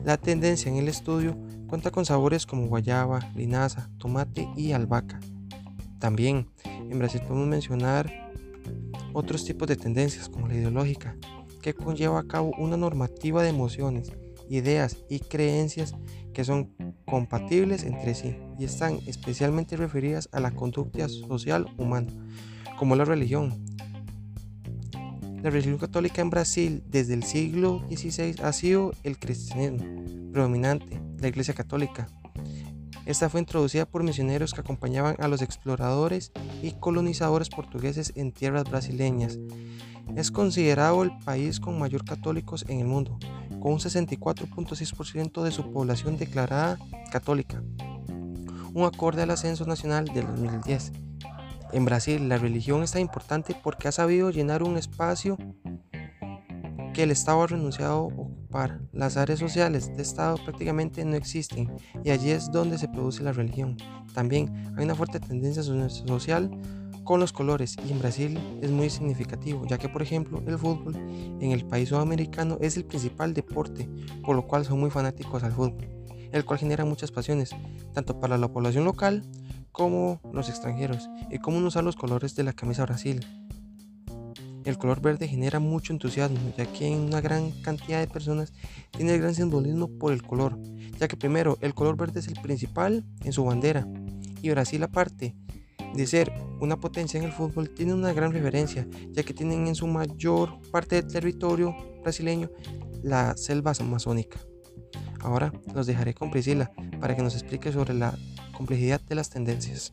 La 0.05 0.17
tendencia 0.17 0.71
en 0.71 0.77
el 0.77 0.87
estudio 0.87 1.35
cuenta 1.74 1.89
con 1.89 2.06
sabores 2.06 2.46
como 2.46 2.68
guayaba, 2.68 3.32
linaza, 3.34 3.89
tomate 3.98 4.48
y 4.56 4.74
albahaca. 4.74 5.20
También 5.98 6.48
en 6.63 7.00
Brasil 7.00 7.20
podemos 7.27 7.48
mencionar 7.48 8.13
otros 9.12 9.44
tipos 9.44 9.68
de 9.68 9.75
tendencias 9.75 10.30
como 10.30 10.48
la 10.48 10.53
ideológica, 10.53 11.18
que 11.63 11.74
conlleva 11.74 12.20
a 12.20 12.27
cabo 12.27 12.51
una 12.60 12.77
normativa 12.77 13.42
de 13.42 13.50
emociones, 13.50 14.12
ideas 14.51 14.98
y 15.10 15.22
creencias 15.22 15.96
que 16.32 16.44
son 16.44 16.75
compatibles 17.06 17.86
entre 17.86 18.13
sí 18.13 18.38
y 18.60 18.65
están 18.65 19.00
especialmente 19.08 19.75
referidas 19.75 20.30
a 20.32 20.39
la 20.39 20.51
conducta 20.51 21.10
social 21.10 21.65
humana, 21.80 22.13
como 22.77 22.96
la 22.96 23.03
religión. 23.03 23.65
La 25.42 25.50
religión 25.50 25.80
católica 25.80 26.22
en 26.22 26.30
Brasil 26.30 26.84
desde 26.86 27.15
el 27.15 27.24
siglo 27.24 27.84
XVI 27.89 28.36
ha 28.44 28.53
sido 28.53 28.94
el 29.01 29.18
cristianismo 29.18 30.32
predominante, 30.32 31.01
la 31.24 31.30
Iglesia 31.30 31.53
Católica. 31.53 32.08
Esta 33.06 33.30
fue 33.30 33.39
introducida 33.39 33.86
por 33.86 34.03
misioneros 34.03 34.53
que 34.53 34.62
acompañaban 34.62 35.15
a 35.20 35.27
los 35.27 35.42
exploradores 35.42 36.32
y 36.62 36.72
colonizadores 36.72 37.50
portugueses 37.50 38.13
en 38.15 38.32
tierras 38.32 38.70
brasileñas. 38.70 39.39
Es 40.15 40.32
considerado 40.32 41.01
el 41.03 41.18
país 41.20 41.60
con 41.60 41.80
mayor 41.80 42.06
católicos 42.06 42.65
en 42.68 42.80
el 42.80 42.88
mundo, 42.88 43.18
con 43.62 43.74
un 43.74 43.80
64.6% 43.80 45.44
de 45.44 45.51
su 45.51 45.72
población 45.72 46.18
declarada 46.18 46.77
católica, 47.12 47.63
un 48.74 48.86
acorde 48.86 49.24
al 49.24 49.32
ascenso 49.32 49.65
nacional 49.65 50.06
del 50.06 50.27
2010. 50.27 50.92
En 51.72 51.86
Brasil, 51.86 52.30
la 52.30 52.38
religión 52.38 52.84
es 52.84 52.92
tan 52.92 53.01
importante 53.01 53.56
porque 53.63 53.88
ha 53.88 53.92
sabido 53.92 54.30
llenar 54.30 54.62
un 54.62 54.77
espacio 54.77 55.38
que 56.94 57.03
el 57.03 57.12
Estado 57.12 57.42
ha 57.42 57.48
renunciado 57.48 57.94
a 57.94 58.01
Las 58.91 59.17
áreas 59.17 59.39
sociales 59.39 59.95
de 59.98 60.03
Estado 60.03 60.38
prácticamente 60.38 61.03
no 61.03 61.15
existen 61.15 61.72
y 62.03 62.12
allí 62.12 62.29
es 62.29 62.51
donde 62.51 62.77
se 62.77 62.88
produce 62.88 63.24
la 63.24 63.31
religión. 63.31 63.77
También 64.13 64.72
hay 64.77 64.86
una 64.86 64.93
fuerte 64.93 65.19
tendencia 65.19 65.63
social 65.63 66.51
con 67.03 67.19
los 67.19 67.33
colores 67.33 67.75
y 67.83 67.91
en 67.91 67.98
Brasil 67.98 68.60
es 68.62 68.69
muy 68.69 68.91
significativo, 68.91 69.65
ya 69.65 69.79
que 69.79 69.89
por 69.89 70.03
ejemplo 70.03 70.43
el 70.45 70.60
fútbol 70.60 70.95
en 70.95 71.51
el 71.51 71.65
país 71.65 71.89
sudamericano 71.89 72.60
es 72.62 72.77
el 72.77 72.86
principal 72.86 73.33
deporte, 73.33 73.89
por 74.24 74.36
lo 74.36 74.45
cual 74.45 74.65
son 74.65 74.79
muy 74.79 74.91
fanáticos 74.91 75.43
al 75.43 75.51
fútbol, 75.51 75.89
el 76.31 76.45
cual 76.45 76.60
genera 76.60 76.86
muchas 76.86 77.12
pasiones, 77.12 77.55
tanto 77.91 78.19
para 78.19 78.38
la 78.38 78.50
población 78.50 78.86
local 78.86 79.24
como 79.72 80.22
los 80.31 80.50
extranjeros 80.50 81.10
y 81.31 81.39
cómo 81.39 81.57
usar 81.57 81.83
los 81.83 81.95
colores 81.95 82.36
de 82.36 82.43
la 82.43 82.53
camisa 82.53 82.86
Brasil. 82.86 83.25
El 84.65 84.77
color 84.77 85.01
verde 85.01 85.27
genera 85.27 85.60
mucho 85.60 85.91
entusiasmo, 85.91 86.39
ya 86.58 86.65
que 86.65 86.88
en 86.88 87.00
una 87.00 87.22
gran 87.22 87.51
cantidad 87.62 88.00
de 88.00 88.08
personas 88.08 88.53
tiene 88.91 89.17
gran 89.17 89.36
simbolismo 89.36 89.89
por 90.00 90.13
el 90.13 90.24
color, 90.24 90.58
ya 91.00 91.08
que 91.08 91.17
primero 91.17 91.58
el 91.62 91.74
color 91.74 91.98
verde 91.98 92.22
es 92.22 92.27
el 92.27 92.39
principal 92.41 93.03
en 93.24 93.34
su 93.34 93.43
bandera 93.43 93.86
y 94.41 94.50
Brasil 94.50 94.84
aparte 94.84 95.36
de 95.96 96.08
ser 96.08 96.32
una 96.60 96.79
potencia 96.79 97.17
en 97.17 97.25
el 97.25 97.32
fútbol 97.32 97.70
tiene 97.70 97.93
una 97.93 98.13
gran 98.13 98.32
referencia, 98.32 98.88
ya 99.12 99.24
que 99.24 99.34
tienen 99.34 99.67
en 99.67 99.75
su 99.75 99.88
mayor 99.88 100.60
parte 100.72 101.01
del 101.01 101.12
territorio 101.12 101.75
brasileño 102.01 102.50
la 103.01 103.36
selva 103.38 103.74
amazónica. 103.79 104.39
Ahora 105.20 105.53
los 105.74 105.88
dejaré 105.88 106.13
con 106.13 106.32
Priscila 106.32 106.72
para 107.00 107.15
que 107.15 107.22
nos 107.22 107.36
explique 107.36 107.72
sobre 107.72 107.93
la 107.93 108.17
complejidad 108.55 109.01
de 109.01 109.15
las 109.15 109.29
tendencias. 109.29 109.91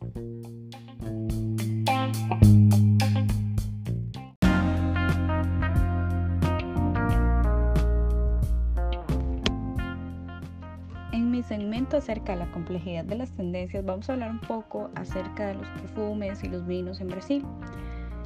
Acerca 11.97 12.33
de 12.33 12.39
la 12.39 12.51
complejidad 12.53 13.05
de 13.05 13.17
las 13.17 13.33
tendencias 13.33 13.85
vamos 13.85 14.09
a 14.09 14.15
hablar 14.15 14.31
un 14.31 14.41
poco 14.41 14.91
acerca 14.95 15.49
de 15.49 15.55
los 15.55 15.69
perfumes 15.69 16.43
y 16.45 16.49
los 16.49 16.67
vinos 16.67 17.01
en 17.01 17.09
Brasil. 17.09 17.45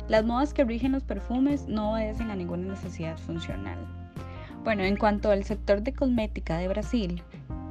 Las 0.08 0.24
modas 0.24 0.52
que 0.52 0.64
rigen 0.64 0.92
los 0.92 1.02
perfumes 1.02 1.66
no 1.66 1.92
obedecen 1.92 2.30
a 2.30 2.36
ninguna 2.36 2.68
necesidad 2.68 3.16
funcional. 3.16 3.78
Bueno, 4.62 4.82
en 4.82 4.96
cuanto 4.96 5.30
al 5.30 5.44
sector 5.44 5.82
de 5.82 5.92
cosmética 5.92 6.58
de 6.58 6.68
Brasil, 6.68 7.22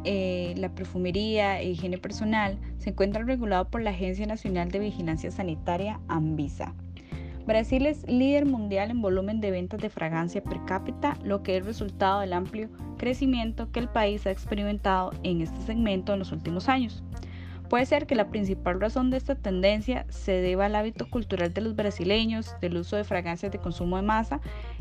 eh, 0.05 0.53
la 0.57 0.69
perfumería 0.69 1.61
e 1.61 1.69
higiene 1.69 1.97
personal 1.97 2.57
se 2.77 2.89
encuentra 2.89 3.23
regulado 3.23 3.69
por 3.69 3.81
la 3.81 3.91
Agencia 3.91 4.25
Nacional 4.25 4.69
de 4.69 4.79
Vigilancia 4.79 5.31
Sanitaria, 5.31 5.99
ANVISA. 6.07 6.73
Brasil 7.45 7.85
es 7.85 8.07
líder 8.07 8.45
mundial 8.45 8.89
en 8.89 9.01
volumen 9.01 9.41
de 9.41 9.51
ventas 9.51 9.81
de 9.81 9.89
fragancia 9.89 10.41
per 10.41 10.63
cápita, 10.65 11.17
lo 11.23 11.43
que 11.43 11.57
es 11.57 11.65
resultado 11.65 12.21
del 12.21 12.31
amplio 12.31 12.69
crecimiento 12.97 13.69
que 13.71 13.81
el 13.81 13.89
país 13.89 14.25
ha 14.25 14.31
experimentado 14.31 15.11
en 15.23 15.41
este 15.41 15.59
segmento 15.61 16.13
en 16.13 16.19
los 16.19 16.31
últimos 16.31 16.69
años. 16.69 17.03
Puede 17.69 17.85
ser 17.85 18.05
que 18.05 18.15
la 18.15 18.29
principal 18.29 18.79
razón 18.79 19.09
de 19.09 19.17
esta 19.17 19.35
tendencia 19.35 20.05
se 20.09 20.33
deba 20.33 20.67
al 20.67 20.75
hábito 20.75 21.09
cultural 21.09 21.53
de 21.53 21.61
los 21.61 21.75
brasileños 21.75 22.55
del 22.61 22.77
uso 22.77 22.95
de 22.95 23.03
fragancias 23.03 23.51
de 23.51 23.57
consumo 23.57 23.97
de 23.97 24.03
masa 24.03 24.39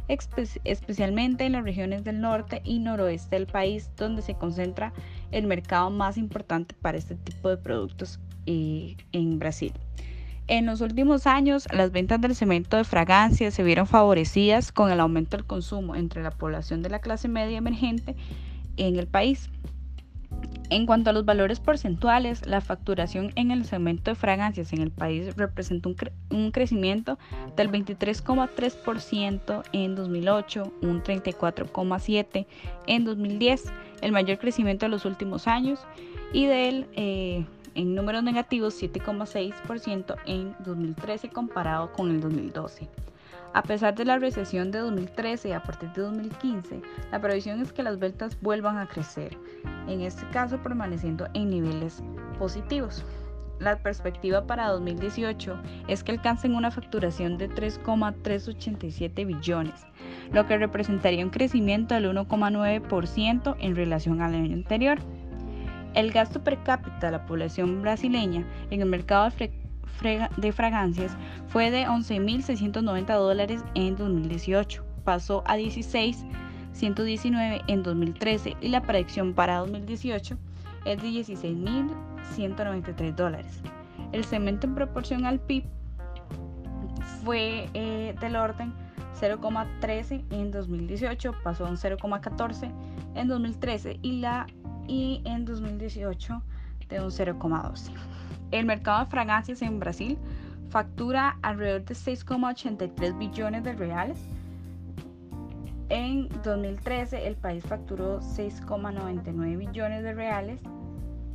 especialmente 0.08 1.44
en 1.44 1.52
las 1.52 1.64
regiones 1.64 2.04
del 2.04 2.20
norte 2.20 2.60
y 2.64 2.78
noroeste 2.80 3.36
del 3.36 3.46
país, 3.46 3.90
donde 3.96 4.22
se 4.22 4.34
concentra 4.34 4.92
el 5.30 5.46
mercado 5.46 5.90
más 5.90 6.16
importante 6.16 6.74
para 6.80 6.98
este 6.98 7.14
tipo 7.14 7.48
de 7.48 7.56
productos 7.56 8.20
eh, 8.46 8.96
en 9.12 9.38
Brasil. 9.38 9.72
En 10.48 10.66
los 10.66 10.80
últimos 10.80 11.26
años, 11.26 11.66
las 11.72 11.92
ventas 11.92 12.20
del 12.20 12.34
cemento 12.34 12.76
de 12.76 12.84
fragancia 12.84 13.50
se 13.50 13.62
vieron 13.62 13.86
favorecidas 13.86 14.72
con 14.72 14.90
el 14.90 15.00
aumento 15.00 15.36
del 15.36 15.46
consumo 15.46 15.94
entre 15.94 16.22
la 16.22 16.30
población 16.30 16.82
de 16.82 16.90
la 16.90 16.98
clase 16.98 17.28
media 17.28 17.58
emergente 17.58 18.16
en 18.76 18.96
el 18.96 19.06
país. 19.06 19.48
En 20.70 20.86
cuanto 20.86 21.10
a 21.10 21.12
los 21.12 21.26
valores 21.26 21.60
porcentuales, 21.60 22.46
la 22.46 22.62
facturación 22.62 23.30
en 23.34 23.50
el 23.50 23.66
segmento 23.66 24.10
de 24.10 24.14
fragancias 24.14 24.72
en 24.72 24.80
el 24.80 24.90
país 24.90 25.36
representa 25.36 25.90
un, 26.30 26.50
crecimiento 26.50 27.18
del 27.56 27.70
23,3% 27.70 29.62
en 29.72 29.94
2008, 29.94 30.72
un 30.80 31.02
34,7% 31.02 32.46
en 32.86 33.04
2010, 33.04 33.64
el 34.00 34.12
mayor 34.12 34.38
crecimiento 34.38 34.86
de 34.86 34.90
los 34.90 35.04
últimos 35.04 35.46
años, 35.46 35.78
y 36.32 36.46
del 36.46 36.86
eh, 36.96 37.44
en 37.74 37.94
números 37.94 38.22
negativos 38.22 38.80
7,6% 38.80 40.16
en 40.26 40.54
2013 40.60 41.28
comparado 41.30 41.92
con 41.92 42.10
el 42.10 42.20
2012. 42.20 42.88
A 43.54 43.62
pesar 43.62 43.94
de 43.94 44.06
la 44.06 44.18
recesión 44.18 44.70
de 44.70 44.78
2013 44.78 45.50
y 45.50 45.52
a 45.52 45.62
partir 45.62 45.90
de 45.92 46.02
2015, 46.02 46.80
la 47.10 47.20
previsión 47.20 47.60
es 47.60 47.72
que 47.72 47.82
las 47.82 47.98
ventas 47.98 48.38
vuelvan 48.40 48.78
a 48.78 48.86
crecer, 48.86 49.36
en 49.88 50.00
este 50.00 50.26
caso 50.30 50.62
permaneciendo 50.62 51.28
en 51.34 51.50
niveles 51.50 52.02
positivos. 52.38 53.04
La 53.58 53.78
perspectiva 53.78 54.46
para 54.46 54.68
2018 54.68 55.56
es 55.86 56.02
que 56.02 56.12
alcancen 56.12 56.54
una 56.54 56.70
facturación 56.70 57.36
de 57.38 57.48
3,387 57.48 59.24
billones, 59.24 59.86
lo 60.32 60.46
que 60.46 60.58
representaría 60.58 61.24
un 61.24 61.30
crecimiento 61.30 61.94
del 61.94 62.06
1,9% 62.06 63.56
en 63.60 63.76
relación 63.76 64.20
al 64.22 64.34
año 64.34 64.54
anterior. 64.54 64.98
El 65.94 66.10
gasto 66.10 66.42
per 66.42 66.62
cápita 66.62 67.06
de 67.06 67.12
la 67.12 67.24
población 67.26 67.82
brasileña 67.82 68.46
en 68.70 68.80
el 68.80 68.88
mercado 68.88 69.30
de 70.36 70.52
fragancias 70.52 71.16
fue 71.48 71.70
de 71.70 71.86
11.690 71.86 73.14
dólares 73.14 73.62
en 73.74 73.94
2018, 73.96 74.82
pasó 75.04 75.44
a 75.46 75.58
16.119 75.58 77.62
en 77.66 77.82
2013 77.82 78.56
y 78.60 78.68
la 78.68 78.80
predicción 78.80 79.34
para 79.34 79.58
2018 79.58 80.38
es 80.86 81.02
de 81.02 81.08
16.193 81.08 83.14
dólares. 83.14 83.60
El 84.12 84.24
cemento 84.24 84.66
en 84.66 84.74
proporción 84.74 85.26
al 85.26 85.40
PIB 85.40 85.64
fue 87.22 87.68
eh, 87.74 88.14
del 88.20 88.36
orden 88.36 88.72
0,13 89.20 90.24
en 90.30 90.50
2018, 90.50 91.34
pasó 91.44 91.66
a 91.66 91.70
un 91.70 91.76
0,14 91.76 92.72
en 93.14 93.28
2013 93.28 93.98
y, 94.02 94.20
la, 94.20 94.46
y 94.86 95.22
en 95.24 95.44
2018 95.44 96.42
de 96.88 97.00
un 97.00 97.10
0,12. 97.10 97.92
El 98.50 98.66
mercado 98.66 99.04
de 99.04 99.10
fragancias 99.10 99.62
en 99.62 99.78
Brasil 99.78 100.18
factura 100.68 101.38
alrededor 101.42 101.84
de 101.84 101.94
6,83 101.94 103.18
billones 103.18 103.64
de 103.64 103.72
reales. 103.74 104.18
En 105.88 106.28
2013 106.42 107.26
el 107.26 107.36
país 107.36 107.64
facturó 107.64 108.20
6,99 108.20 109.58
billones 109.58 110.02
de 110.02 110.14
reales 110.14 110.60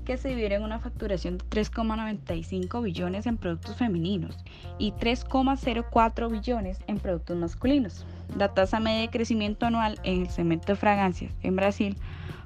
que 0.08 0.16
se 0.16 0.30
divide 0.30 0.56
en 0.56 0.64
una 0.64 0.80
facturación 0.80 1.38
de 1.38 1.44
3,95 1.50 2.82
billones 2.82 3.26
en 3.26 3.36
productos 3.36 3.76
femeninos 3.76 4.38
y 4.80 4.94
3,04 4.94 6.32
billones 6.32 6.80
en 6.88 6.98
productos 6.98 7.36
masculinos. 7.36 8.06
La 8.38 8.54
tasa 8.54 8.80
media 8.80 9.02
de 9.02 9.10
crecimiento 9.10 9.66
anual 9.66 10.00
en 10.04 10.22
el 10.22 10.30
segmento 10.30 10.68
de 10.68 10.76
fragancias 10.78 11.34
en 11.44 11.58
Brasil 11.58 11.98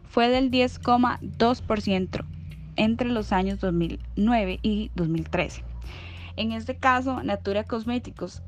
fue 0.09 0.29
del 0.29 0.49
10,2% 0.49 2.25
entre 2.77 3.09
los 3.09 3.31
años 3.31 3.59
2009 3.59 4.59
y 4.63 4.89
2013. 4.95 5.63
En 6.37 6.53
este 6.53 6.77
caso, 6.77 7.21
Natura 7.21 7.65
Cosméticos, 7.65 8.41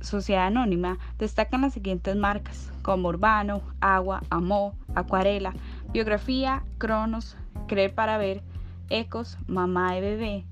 Sociedad 0.00 0.48
Anónima, 0.48 0.98
destacan 1.18 1.60
las 1.60 1.74
siguientes 1.74 2.16
marcas 2.16 2.72
como 2.82 3.10
Urbano, 3.10 3.62
Agua, 3.80 4.24
Amó, 4.28 4.76
Acuarela, 4.96 5.54
Biografía, 5.92 6.64
Cronos, 6.78 7.36
Cree 7.68 7.90
para 7.90 8.18
Ver, 8.18 8.42
Ecos, 8.90 9.38
Mamá 9.46 9.94
de 9.94 10.00
Bebé, 10.00 10.44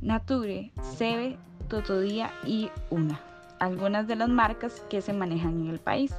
Nature, 0.00 0.70
Sebe, 0.82 1.38
Totodía 1.68 2.30
y 2.44 2.70
Una. 2.90 3.20
Algunas 3.58 4.06
de 4.06 4.16
las 4.16 4.28
marcas 4.28 4.84
que 4.90 5.00
se 5.00 5.12
manejan 5.12 5.60
en 5.60 5.70
el 5.70 5.78
país. 5.78 6.14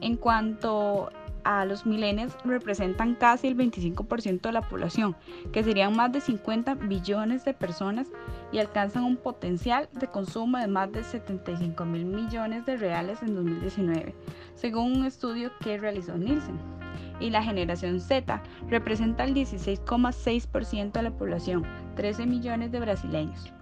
En 0.00 0.16
cuanto 0.16 1.10
a 1.44 1.64
los 1.64 1.86
milenios 1.86 2.36
representan 2.44 3.14
casi 3.14 3.48
el 3.48 3.56
25% 3.56 4.40
de 4.40 4.52
la 4.52 4.62
población, 4.62 5.16
que 5.52 5.64
serían 5.64 5.96
más 5.96 6.12
de 6.12 6.20
50 6.20 6.74
billones 6.74 7.44
de 7.44 7.54
personas 7.54 8.08
y 8.52 8.58
alcanzan 8.58 9.04
un 9.04 9.16
potencial 9.16 9.88
de 9.92 10.06
consumo 10.06 10.58
de 10.58 10.68
más 10.68 10.92
de 10.92 11.04
75 11.04 11.84
mil 11.84 12.04
millones 12.04 12.64
de 12.66 12.76
reales 12.76 13.22
en 13.22 13.34
2019, 13.34 14.14
según 14.54 14.98
un 14.98 15.04
estudio 15.04 15.50
que 15.60 15.78
realizó 15.78 16.16
Nielsen 16.16 16.81
y 17.20 17.30
la 17.30 17.42
generación 17.42 18.00
Z 18.00 18.42
representa 18.68 19.24
el 19.24 19.34
16,6% 19.34 20.92
de 20.92 21.02
la 21.02 21.10
población, 21.10 21.64
13 21.96 22.26
millones 22.26 22.72
de 22.72 22.80
brasileños. 22.80 23.52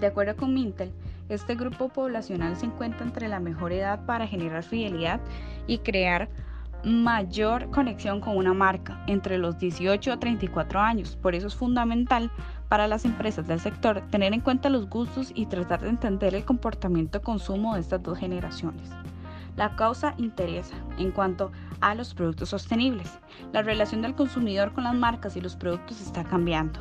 De 0.00 0.06
acuerdo 0.06 0.36
con 0.36 0.52
Mintel, 0.52 0.92
este 1.28 1.54
grupo 1.54 1.88
poblacional 1.88 2.56
se 2.56 2.66
encuentra 2.66 3.04
entre 3.04 3.28
la 3.28 3.40
mejor 3.40 3.72
edad 3.72 4.04
para 4.06 4.26
generar 4.26 4.62
fidelidad 4.62 5.20
y 5.66 5.78
crear 5.78 6.28
mayor 6.84 7.70
conexión 7.70 8.20
con 8.20 8.36
una 8.36 8.54
marca 8.54 9.02
entre 9.06 9.38
los 9.38 9.58
18 9.58 10.12
a 10.12 10.20
34 10.20 10.78
años. 10.78 11.16
Por 11.16 11.34
eso 11.34 11.48
es 11.48 11.54
fundamental 11.54 12.30
para 12.68 12.86
las 12.86 13.04
empresas 13.04 13.46
del 13.48 13.58
sector 13.58 14.02
tener 14.10 14.32
en 14.32 14.40
cuenta 14.40 14.68
los 14.68 14.88
gustos 14.88 15.32
y 15.34 15.46
tratar 15.46 15.80
de 15.80 15.88
entender 15.88 16.34
el 16.34 16.44
comportamiento 16.44 17.18
de 17.18 17.24
consumo 17.24 17.74
de 17.74 17.80
estas 17.80 18.02
dos 18.02 18.18
generaciones. 18.18 18.90
La 19.56 19.74
causa 19.74 20.14
interesa 20.18 20.76
en 20.98 21.10
cuanto 21.10 21.50
a 21.80 21.94
los 21.94 22.14
productos 22.14 22.50
sostenibles. 22.50 23.18
La 23.52 23.62
relación 23.62 24.02
del 24.02 24.14
consumidor 24.14 24.72
con 24.72 24.84
las 24.84 24.94
marcas 24.94 25.36
y 25.36 25.40
los 25.40 25.56
productos 25.56 26.00
está 26.00 26.24
cambiando. 26.24 26.80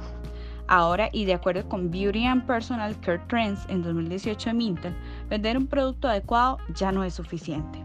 Ahora, 0.67 1.09
y 1.13 1.25
de 1.25 1.35
acuerdo 1.35 1.67
con 1.69 1.91
Beauty 1.91 2.25
and 2.25 2.45
Personal 2.45 2.99
Care 3.01 3.21
Trends 3.27 3.65
en 3.69 3.83
2018 3.83 4.49
de 4.49 4.53
Mintel, 4.53 4.95
vender 5.29 5.57
un 5.57 5.67
producto 5.67 6.07
adecuado 6.07 6.57
ya 6.73 6.91
no 6.91 7.03
es 7.03 7.13
suficiente. 7.13 7.79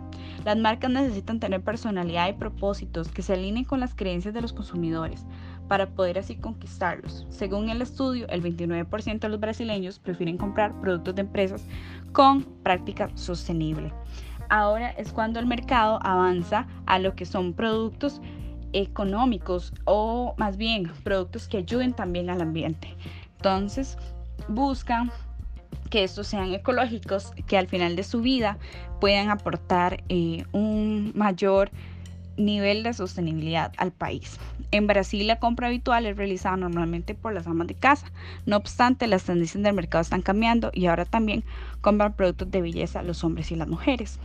Las 0.44 0.56
marcas 0.56 0.90
necesitan 0.90 1.38
tener 1.38 1.62
personalidad 1.62 2.28
y 2.28 2.32
propósitos 2.32 3.08
que 3.08 3.20
se 3.20 3.34
alineen 3.34 3.64
con 3.64 3.80
las 3.80 3.94
creencias 3.94 4.32
de 4.32 4.40
los 4.40 4.54
consumidores 4.54 5.26
para 5.68 5.90
poder 5.90 6.18
así 6.18 6.36
conquistarlos. 6.36 7.26
Según 7.28 7.68
el 7.68 7.82
estudio, 7.82 8.26
el 8.28 8.42
29% 8.42 9.20
de 9.20 9.28
los 9.28 9.38
brasileños 9.38 9.98
prefieren 9.98 10.38
comprar 10.38 10.80
productos 10.80 11.14
de 11.14 11.20
empresas 11.20 11.66
con 12.12 12.44
práctica 12.62 13.10
sostenible 13.14 13.92
ahora 14.50 14.90
es 14.90 15.12
cuando 15.12 15.40
el 15.40 15.46
mercado 15.46 15.98
avanza 16.02 16.66
a 16.86 16.98
lo 16.98 17.14
que 17.14 17.24
son 17.24 17.54
productos 17.54 18.20
económicos 18.72 19.72
o 19.84 20.34
más 20.36 20.56
bien 20.56 20.92
productos 21.02 21.48
que 21.48 21.58
ayuden 21.58 21.94
también 21.94 22.28
al 22.28 22.42
ambiente. 22.42 22.96
Entonces, 23.36 23.96
buscan 24.48 25.10
que 25.88 26.04
estos 26.04 26.28
sean 26.28 26.52
ecológicos, 26.52 27.32
que 27.46 27.56
al 27.56 27.66
final 27.66 27.96
de 27.96 28.04
su 28.04 28.20
vida 28.20 28.58
puedan 29.00 29.30
aportar 29.30 30.04
eh, 30.08 30.44
un 30.52 31.12
mayor 31.14 31.70
nivel 32.36 32.82
de 32.82 32.92
sostenibilidad 32.92 33.72
al 33.76 33.92
país. 33.92 34.38
En 34.72 34.86
Brasil 34.86 35.26
la 35.26 35.38
compra 35.38 35.66
habitual 35.66 36.06
es 36.06 36.16
realizada 36.16 36.56
normalmente 36.56 37.14
por 37.14 37.32
las 37.32 37.46
amas 37.46 37.66
de 37.66 37.74
casa. 37.74 38.10
No 38.46 38.56
obstante, 38.56 39.06
las 39.06 39.24
tendencias 39.24 39.62
del 39.62 39.74
mercado 39.74 40.02
están 40.02 40.22
cambiando 40.22 40.70
y 40.72 40.86
ahora 40.86 41.04
también 41.04 41.42
compran 41.80 42.12
productos 42.12 42.50
de 42.50 42.60
belleza 42.60 43.02
los 43.02 43.24
hombres 43.24 43.50
y 43.50 43.56
las 43.56 43.68
mujeres. 43.68 44.18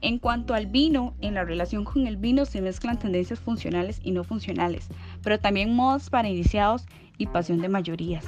En 0.00 0.18
cuanto 0.18 0.54
al 0.54 0.66
vino, 0.66 1.14
en 1.20 1.34
la 1.34 1.44
relación 1.44 1.84
con 1.84 2.06
el 2.06 2.16
vino 2.16 2.44
se 2.44 2.60
mezclan 2.60 2.98
tendencias 2.98 3.40
funcionales 3.40 4.00
y 4.04 4.12
no 4.12 4.24
funcionales, 4.24 4.88
pero 5.22 5.40
también 5.40 5.74
modos 5.74 6.10
para 6.10 6.28
iniciados 6.28 6.86
y 7.16 7.26
pasión 7.26 7.60
de 7.60 7.68
mayorías. 7.68 8.24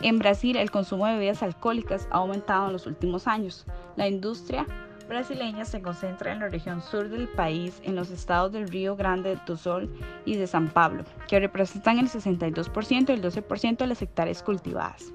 En 0.00 0.18
Brasil 0.18 0.56
el 0.56 0.70
consumo 0.70 1.06
de 1.06 1.14
bebidas 1.14 1.42
alcohólicas 1.42 2.06
ha 2.10 2.18
aumentado 2.18 2.66
en 2.66 2.72
los 2.72 2.86
últimos 2.86 3.26
años. 3.26 3.66
La 3.96 4.06
industria 4.06 4.66
brasileña 5.08 5.64
se 5.64 5.80
concentra 5.82 6.32
en 6.32 6.40
la 6.40 6.48
región 6.48 6.82
sur 6.82 7.08
del 7.08 7.28
país, 7.28 7.80
en 7.82 7.96
los 7.96 8.10
estados 8.10 8.52
del 8.52 8.68
Río 8.68 8.94
Grande 8.94 9.38
do 9.46 9.56
Sul 9.56 9.90
y 10.24 10.36
de 10.36 10.46
San 10.46 10.68
Pablo, 10.68 11.04
que 11.26 11.40
representan 11.40 11.98
el 11.98 12.08
62% 12.08 13.08
y 13.08 13.12
el 13.12 13.22
12% 13.22 13.76
de 13.78 13.86
las 13.86 14.02
hectáreas 14.02 14.42
cultivadas. 14.42 15.12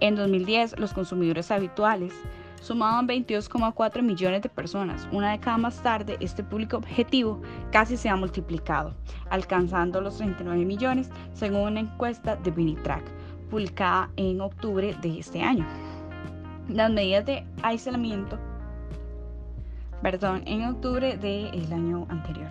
En 0.00 0.16
2010, 0.16 0.78
los 0.78 0.92
consumidores 0.92 1.50
habituales 1.50 2.12
sumaban 2.60 3.08
22,4 3.08 4.02
millones 4.02 4.42
de 4.42 4.48
personas. 4.48 5.08
Una 5.10 5.32
década 5.32 5.58
más 5.58 5.82
tarde, 5.82 6.16
este 6.20 6.44
público 6.44 6.76
objetivo 6.76 7.40
casi 7.72 7.96
se 7.96 8.08
ha 8.08 8.16
multiplicado, 8.16 8.94
alcanzando 9.30 10.00
los 10.00 10.18
39 10.18 10.64
millones 10.64 11.10
según 11.34 11.60
una 11.62 11.80
encuesta 11.80 12.36
de 12.36 12.50
Binitrack, 12.50 13.02
publicada 13.50 14.10
en 14.16 14.40
octubre 14.40 14.96
de 15.00 15.18
este 15.18 15.42
año. 15.42 15.66
Las 16.68 16.90
medidas 16.90 17.26
de 17.26 17.44
aislamiento 17.62 18.38
perdón, 20.02 20.42
en 20.46 20.64
octubre 20.64 21.16
del 21.16 21.72
año 21.72 22.06
anterior. 22.08 22.48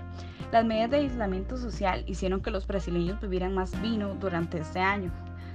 Las 0.51 0.65
medidas 0.65 0.91
de 0.91 0.97
aislamiento 0.97 1.57
social 1.57 2.03
hicieron 2.07 2.41
que 2.41 2.51
los 2.51 2.67
brasileños 2.67 3.19
bebieran 3.21 3.53
más 3.53 3.79
vino 3.81 4.15
durante 4.15 4.59
este 4.59 4.79
año. 4.79 5.11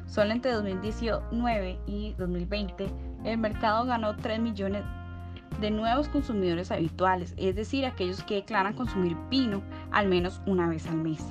Solo 0.06 0.32
entre 0.32 0.52
2019 0.52 1.78
y 1.86 2.14
2020 2.14 2.86
el 3.24 3.38
mercado 3.38 3.84
ganó 3.84 4.16
3 4.16 4.40
millones 4.40 4.84
de 5.60 5.70
nuevos 5.70 6.08
consumidores 6.08 6.70
habituales, 6.70 7.34
es 7.36 7.56
decir, 7.56 7.84
aquellos 7.84 8.22
que 8.22 8.36
declaran 8.36 8.74
consumir 8.74 9.16
vino 9.30 9.62
al 9.90 10.06
menos 10.06 10.40
una 10.46 10.68
vez 10.68 10.86
al 10.86 10.96
mes. 10.96 11.22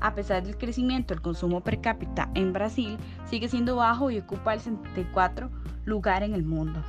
A 0.00 0.14
pesar 0.14 0.42
del 0.42 0.56
crecimiento 0.56 1.14
del 1.14 1.22
consumo 1.22 1.60
per 1.60 1.80
cápita 1.80 2.30
en 2.34 2.52
Brasil, 2.52 2.96
sigue 3.26 3.48
siendo 3.48 3.76
bajo 3.76 4.10
y 4.10 4.18
ocupa 4.18 4.54
el 4.54 4.60
74 4.60 5.50
lugar 5.84 6.22
en 6.22 6.34
el 6.34 6.42
mundo. 6.42 6.82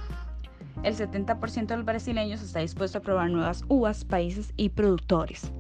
El 0.84 0.96
70% 0.96 1.68
de 1.68 1.78
los 1.78 1.86
brasileños 1.86 2.42
está 2.42 2.60
dispuesto 2.60 2.98
a 2.98 3.02
probar 3.02 3.30
nuevas 3.30 3.64
uvas, 3.68 4.04
países 4.04 4.52
y 4.58 4.70
productores. 4.70 5.52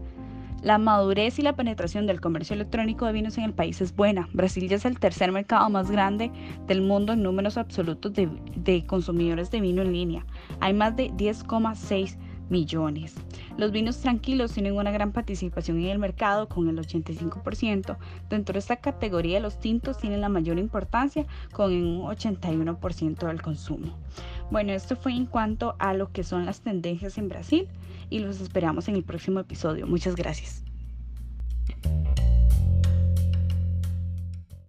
La 0.64 0.78
madurez 0.78 1.40
y 1.40 1.42
la 1.42 1.56
penetración 1.56 2.06
del 2.06 2.22
comercio 2.22 2.56
electrónico 2.56 3.06
de 3.06 3.14
vinos 3.14 3.38
en 3.38 3.46
el 3.46 3.54
país 3.54 3.82
es 3.82 3.96
buena. 3.96 4.30
Brasil 4.34 4.68
ya 4.68 4.76
es 4.76 4.86
el 4.86 5.00
tercer 5.00 5.32
mercado 5.32 5.70
más 5.70 5.90
grande 5.90 6.32
del 6.68 6.82
mundo 6.82 7.14
en 7.14 7.24
números 7.24 7.58
absolutos 7.58 8.14
de, 8.14 8.30
de 8.56 8.86
consumidores 8.86 9.50
de 9.52 9.62
vino 9.62 9.82
en 9.82 9.92
línea. 9.92 10.26
Hay 10.60 10.74
más 10.74 10.96
de 10.96 11.12
10,6 11.12 12.18
millones. 12.52 13.16
Los 13.58 13.72
vinos 13.72 13.98
tranquilos 13.98 14.52
tienen 14.52 14.76
una 14.76 14.92
gran 14.92 15.12
participación 15.12 15.80
en 15.80 15.88
el 15.88 16.00
mercado 16.00 16.48
con 16.48 16.70
el 16.70 16.78
85%. 16.78 17.98
Dentro 18.30 18.54
de 18.54 18.60
esta 18.60 18.76
categoría 18.76 19.40
los 19.40 19.60
tintos 19.60 19.98
tienen 19.98 20.22
la 20.22 20.30
mayor 20.30 20.60
importancia 20.60 21.26
con 21.52 21.74
un 21.74 22.02
81% 22.02 23.28
del 23.28 23.42
consumo. 23.42 23.98
Bueno, 24.52 24.74
esto 24.74 24.96
fue 24.96 25.14
en 25.14 25.26
cuanto 25.26 25.76
a 25.80 25.94
lo 25.94 26.12
que 26.12 26.24
son 26.24 26.46
las 26.46 26.62
tendencias 26.62 27.18
en 27.18 27.30
Brasil 27.30 27.68
y 28.10 28.20
los 28.20 28.42
esperamos 28.42 28.88
en 28.90 28.96
el 28.96 29.04
próximo 29.04 29.40
episodio. 29.40 29.88
Muchas 29.88 30.16
gracias. 30.16 30.64